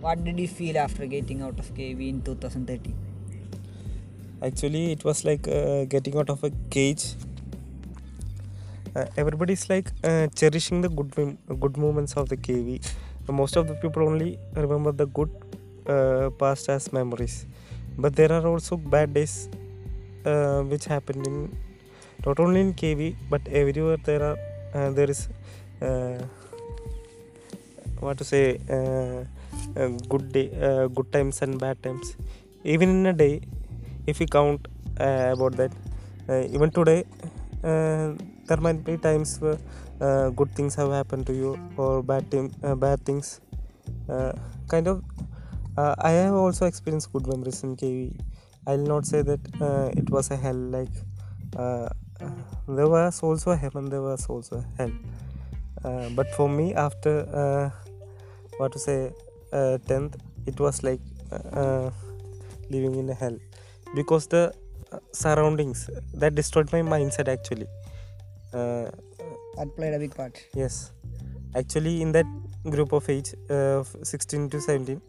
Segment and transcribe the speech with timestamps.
[0.00, 2.94] what did you feel after getting out of KV in 2013?
[4.42, 7.14] Actually, it was like uh, getting out of a cage.
[8.96, 11.12] Uh, everybody's like uh, cherishing the good
[11.60, 12.80] good moments of the KV.
[13.28, 15.30] Most of the people only remember the good
[15.86, 17.46] uh, past as memories,
[17.98, 19.48] but there are also bad days
[20.24, 21.56] uh, which happened in
[22.26, 23.98] not only in KV but everywhere.
[24.02, 24.38] There are
[24.74, 25.28] uh, there is
[25.82, 26.18] uh,
[28.00, 28.58] what to say
[30.08, 32.16] good day, uh, good times and bad times.
[32.64, 33.40] Even in a day,
[34.06, 34.68] if we count
[34.98, 35.72] uh, about that,
[36.28, 37.04] uh, even today,
[37.64, 38.14] uh,
[38.46, 39.58] there might be times where
[40.00, 42.24] uh, good things have happened to you or bad
[42.62, 43.40] uh, bad things.
[44.08, 44.32] Uh,
[44.68, 45.02] kind of,
[45.76, 48.16] uh, I have also experienced good memories in KV.
[48.66, 50.54] I'll not say that uh, it was a hell.
[50.54, 50.92] Like
[51.56, 51.88] uh,
[52.68, 54.92] there was also heaven, there was also hell.
[55.84, 57.70] Uh, but for me, after uh,
[58.58, 59.12] what to say,
[59.52, 61.00] uh, tenth, it was like
[61.32, 61.90] uh,
[62.70, 63.36] living in a hell
[63.94, 64.52] because the
[64.92, 67.68] uh, surroundings that destroyed my mindset actually.
[68.52, 68.90] Uh,
[69.56, 70.36] That played a big part.
[70.54, 70.92] yes,
[71.60, 72.26] actually in that
[72.74, 75.00] group of age, uh, 16 to 17,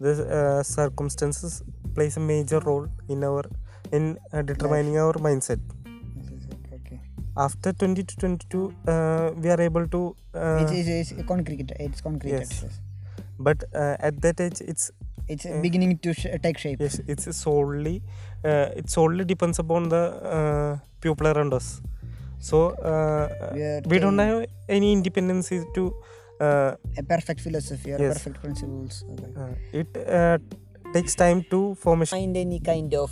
[0.00, 1.62] the uh, circumstances
[1.94, 3.44] plays a major role in our
[3.92, 5.60] in uh, determining our mindset.
[6.78, 7.00] Okay.
[7.36, 10.16] After 20 to 22, uh, we are able to.
[10.34, 11.72] Uh, it's, it's, it's concrete.
[11.78, 12.30] It's concrete.
[12.32, 12.64] Yes.
[13.48, 14.86] But uh, at that age, it's
[15.32, 16.78] It's Uh, beginning to sh- take shape.
[16.84, 17.92] yes it's solely
[18.50, 20.00] uh, it solely depends upon the
[20.36, 20.72] uh,
[21.04, 21.68] people around us
[22.48, 22.56] so
[22.90, 24.40] uh, We we don't have
[24.76, 25.82] any independency to
[26.40, 28.14] A perfect philosophy or Yes.
[28.18, 28.94] perfect principles.
[29.12, 29.30] Okay.
[29.80, 29.88] it
[30.96, 33.10] takes time to form formation Find any kind of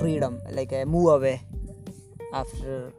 [0.00, 1.36] freedom, like a move away
[2.32, 2.92] after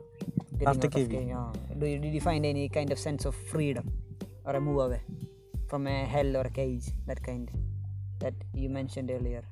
[0.65, 1.13] After out of KV.
[1.35, 3.85] Ah, Do you, did you find any kind of sense of freedom
[4.45, 5.01] or a move away
[5.67, 7.49] from a hell or cage, that kind
[8.19, 9.43] that you mentioned earlier?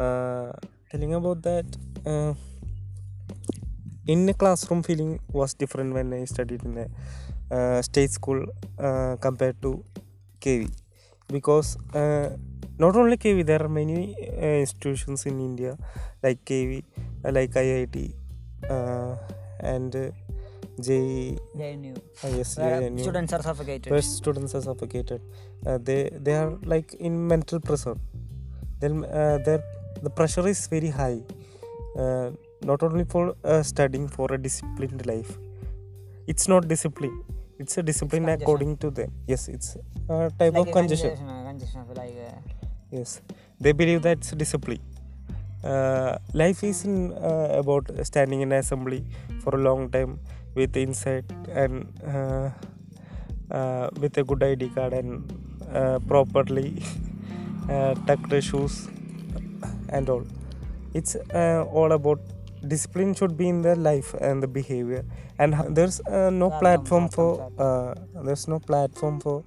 [0.00, 0.52] uh,
[0.90, 1.66] telling about that
[2.06, 2.34] uh,
[4.06, 6.86] in a classroom feeling was different when i studied in a
[7.54, 8.40] uh, state school
[8.78, 9.84] uh, compared to
[10.40, 10.70] kv
[11.28, 12.30] because uh,
[12.78, 15.76] not only kv there are many uh, institutions in india
[16.22, 16.82] like kv
[17.38, 17.96] like iit
[19.72, 19.94] and
[20.82, 21.96] JEE, JNU.
[22.24, 23.90] uh, yes, Where JNU, students are suffocated.
[23.92, 25.20] where students are suffocated.
[25.66, 27.96] Uh, they they are like in mental pressure.
[28.80, 29.62] Then uh, their
[30.02, 31.20] the pressure is very high.
[31.96, 32.30] Uh,
[32.70, 35.32] not only for uh, studying for a disciplined life.
[36.26, 37.16] It's not discipline.
[37.58, 39.10] It's a discipline according to them.
[39.26, 39.76] Yes it's
[40.08, 41.10] a type like of a congestion
[41.96, 42.14] like
[42.90, 43.20] yes.
[43.60, 44.80] They believe that's discipline.
[46.32, 49.04] Life is in, uh, about standing in assembly
[49.42, 50.18] for a long time
[50.54, 52.50] with insight and uh,
[53.50, 55.32] uh, with a good id card and
[55.72, 56.82] uh, properly
[57.70, 58.88] uh, tucked shoes
[59.88, 60.24] and all.
[60.94, 62.20] It's uh, all about
[62.66, 65.04] discipline should be in the life and the behavior.
[65.38, 69.44] And there's uh, no Platform, for uh, there's no platform for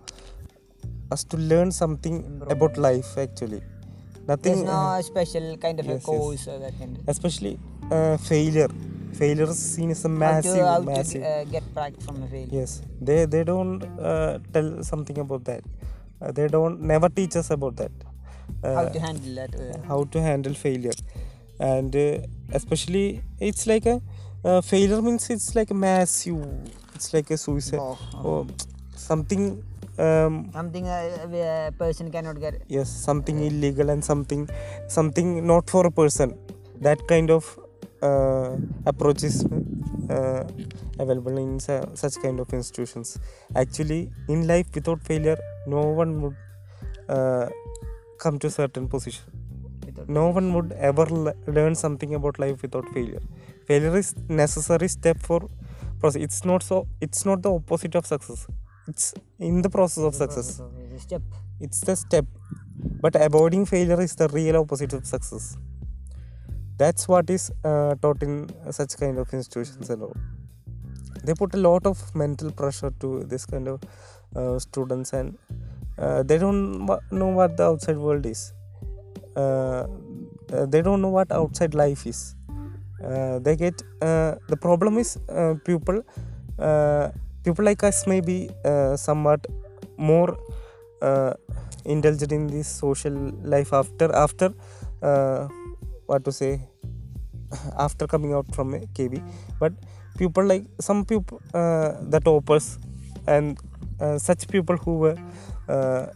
[1.12, 3.62] us to learn something about life actually.
[4.28, 6.06] Nothing there's no uh, special kind of yes, a yes.
[6.06, 7.60] course or that kind of especially
[7.92, 8.18] uh,
[9.14, 11.94] failure failure is seen as a how to, massive how massive to uh, get back
[12.06, 12.60] from a failure.
[12.60, 15.64] yes they they don't uh, tell something about that
[16.22, 17.92] uh, they don't never teach us about that
[18.64, 19.54] uh, how to handle that.
[19.56, 20.98] Uh, how to handle failure
[21.60, 22.20] and uh,
[22.52, 24.02] especially it's like a
[24.46, 26.42] uh, failure means it's like a massive
[26.96, 28.30] it's like a suicide oh, oh.
[28.30, 28.48] or
[28.96, 29.64] something
[30.00, 32.64] um, Something a person cannot get.
[32.68, 34.50] yes something illegal and something
[34.88, 36.36] something not for a person
[36.82, 37.60] that kind of
[38.08, 38.52] uh,
[38.92, 39.38] approach is
[40.16, 40.44] uh,
[41.04, 43.10] available in su- such kind of institutions
[43.64, 44.02] actually
[44.34, 45.38] in life without failure
[45.76, 46.38] no one would
[47.16, 47.48] uh,
[48.24, 49.24] come to certain position
[50.20, 53.24] no one would ever le- learn something about life without failure
[53.70, 54.10] failure is
[54.44, 55.40] necessary step for
[56.00, 58.42] process it's not so it's not the opposite of success
[58.92, 59.06] it's
[59.50, 60.50] in the process of success
[61.66, 62.26] it's the step
[63.04, 65.46] but avoiding failure is the real opposite of success
[66.78, 70.04] that's what is uh, taught in such kind of institutions and
[71.24, 73.82] they put a lot of mental pressure to this kind of
[74.36, 75.38] uh, students and
[75.98, 78.54] uh, they don't know what the outside world is.
[79.36, 79.86] Uh,
[80.50, 82.36] they don't know what outside life is.
[83.04, 85.18] Uh, they get uh, the problem is
[85.66, 86.04] people
[87.44, 88.50] people like us may be
[88.96, 89.46] somewhat
[89.98, 90.38] more
[91.86, 94.54] indulged in this social life after after
[96.14, 96.54] what to say
[97.88, 99.22] after coming out from kv
[99.60, 99.74] but
[100.18, 102.68] people like some people uh, the toppers
[103.28, 103.58] and
[104.00, 105.18] uh, such people who were
[105.68, 106.08] uh,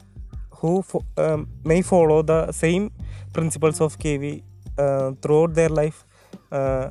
[0.59, 2.91] who fo- um, may follow the same
[3.33, 4.41] principles of KV
[4.77, 6.05] uh, throughout their life,
[6.51, 6.89] uh,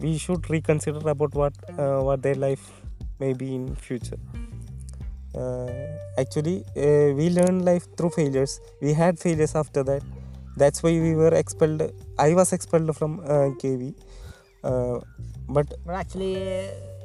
[0.00, 2.72] we should reconsider about what uh, what their life
[3.20, 4.18] may be in future.
[6.18, 8.60] Actually, we learn life through failures.
[8.82, 10.02] We had failures after that.
[10.62, 11.82] That's why we were expelled.
[12.18, 13.94] I was expelled from uh, KV.
[14.64, 14.98] Uh,
[15.56, 16.34] but But actually,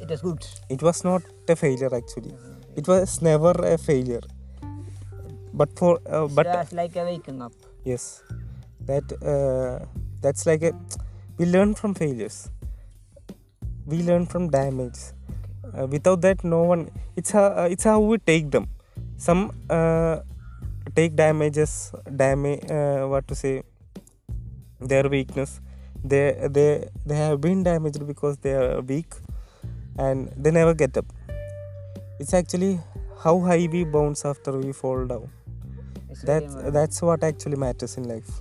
[0.03, 0.41] it was good.
[0.75, 1.21] it was not
[1.53, 2.31] a failure actually
[2.81, 4.23] it was never a failure
[5.59, 7.53] but for uh, but But it's like a waking up.
[7.91, 8.03] yes
[8.89, 9.85] that uh,
[10.23, 10.73] that's like a
[11.37, 12.37] we learn from failures
[13.85, 14.99] we learn from damage
[15.73, 16.83] uh, without that no one
[17.15, 18.67] it's how uh, it's how we take them
[19.27, 19.41] some
[19.77, 20.15] uh,
[20.95, 21.91] take damages
[22.23, 23.53] damage uh, what to say
[24.91, 25.51] their weakness
[26.03, 26.23] they
[26.57, 26.67] they
[27.05, 29.11] they have been damaged because they are weak
[29.97, 31.05] and they never get up
[32.19, 32.79] it's actually
[33.23, 35.29] how high we bounce after we fall down
[36.09, 38.31] It's very that that's what actually matters in life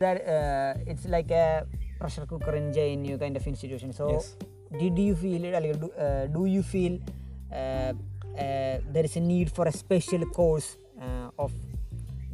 [0.00, 1.66] that uh, it's like a
[2.00, 3.92] pressure cooker in JNU kind of institution.
[3.92, 4.36] So, Yes.
[4.78, 5.52] did you feel it?
[5.52, 6.98] like, Do, uh, do you feel
[7.52, 7.92] uh, uh,
[8.94, 10.76] there is a need for a special course
[11.38, 11.52] of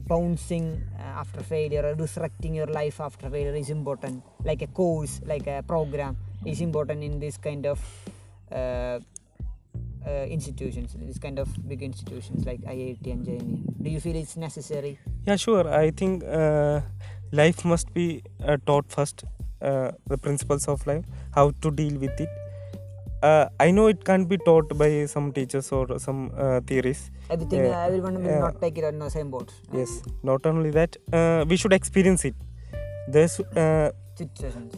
[0.06, 4.22] bouncing uh, after failure or resurrecting your life after failure is important?
[4.44, 7.80] Like a course, like a program is important in this kind of
[8.52, 9.00] uh,
[10.06, 13.82] uh, institutions, this kind of big institutions like IIT and JNU.
[13.82, 14.98] Do you feel it's necessary?
[15.26, 16.80] yeah sure i think uh,
[17.32, 19.24] life must be uh, taught first
[19.62, 21.04] uh, the principles of life
[21.34, 22.28] how to deal with it
[23.28, 27.02] uh, i know it can't be taught by some teachers or some uh, theories
[27.34, 28.40] Everything, uh, everyone will Yeah.
[28.46, 29.48] not take it on the same boat.
[29.52, 29.92] Uh, yes
[30.30, 32.34] not only that uh, we should experience it.
[33.14, 33.90] There's uh,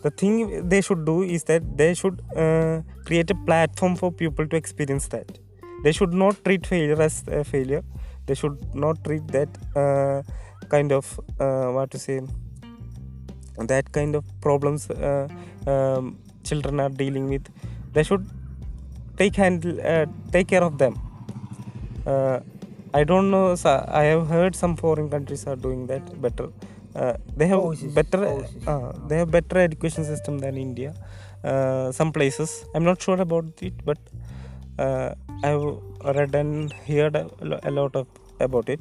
[0.05, 0.35] the thing
[0.73, 2.77] they should do is that they should uh,
[3.09, 5.29] create a platform for people to experience that.
[5.85, 7.83] They should not treat failure as a failure.
[8.27, 9.51] They should not treat that
[9.83, 10.23] uh,
[10.75, 11.05] kind of
[11.39, 12.21] uh, what to say
[13.73, 15.29] that kind of problems uh,
[15.67, 17.47] um, children are dealing with.
[17.93, 18.27] They should
[19.17, 20.95] take handle uh, take care of them.
[22.13, 22.39] Uh,
[22.99, 23.71] i don't know so
[24.01, 26.47] i have heard some foreign countries are doing that better.
[27.01, 28.69] Uh, they have Courses, better courses.
[28.73, 30.93] uh, they have better education system than india
[31.51, 32.51] uh, some places.
[32.75, 33.99] I'm not sure about it but
[34.85, 35.11] uh,
[35.49, 35.67] i've
[36.19, 37.27] read and heard a,
[37.71, 38.07] a lot of
[38.49, 38.81] about it.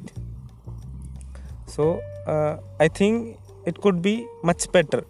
[1.74, 1.84] So
[2.32, 2.54] uh,
[2.86, 3.38] i think
[3.70, 4.16] it could be
[4.50, 5.02] much better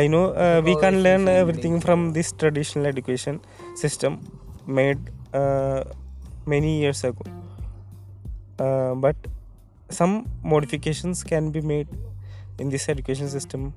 [0.00, 3.40] i know uh, we can learn everything from this traditional education
[3.82, 4.12] system
[4.78, 4.98] made
[5.32, 5.82] uh,
[6.46, 7.24] many years ago.
[8.58, 9.16] Uh, but
[9.90, 11.88] some modifications can be made
[12.58, 13.74] in this education system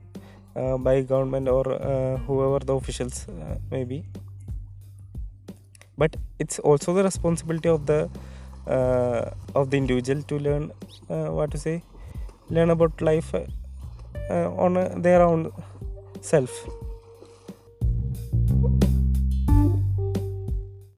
[0.55, 4.03] uh, by government or uh, whoever the officials uh, may be.
[5.97, 8.09] But it's also the responsibility of the
[8.67, 10.71] uh, of the individual to learn
[11.09, 11.81] uh, what to say
[12.49, 13.33] learn about life
[14.29, 15.51] on uh, their own
[16.21, 16.67] self